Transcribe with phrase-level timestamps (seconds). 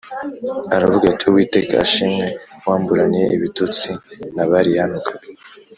[0.75, 2.25] aravuga ati “Uwiteka ashimwe
[2.67, 3.89] wamburaniye ibitutsi
[4.35, 5.27] Nabali yantukaga